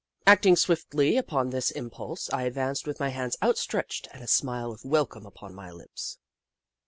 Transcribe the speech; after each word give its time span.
Acting 0.25 0.55
swiftly 0.55 1.15
upon 1.15 1.51
this 1.51 1.69
impulse, 1.69 2.27
I 2.31 2.45
advanced 2.45 2.87
with 2.87 2.97
hands 2.97 3.37
outstretched 3.43 4.07
and 4.11 4.23
a 4.23 4.27
smile 4.27 4.71
of 4.71 4.83
welcome 4.83 5.27
upon 5.27 5.53
my 5.53 5.69
lips. 5.69 6.17